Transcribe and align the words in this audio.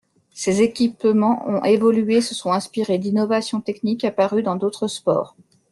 Ces 0.33 0.63
équipements 0.63 1.47
ont 1.47 1.63
évolué 1.63 2.15
et 2.15 2.21
se 2.21 2.33
sont 2.33 2.51
inspirés 2.51 2.97
d'innovations 2.97 3.61
techniques 3.61 4.03
apparues 4.03 4.41
dans 4.41 4.55
d'autres 4.55 4.87
sports. 4.87 5.35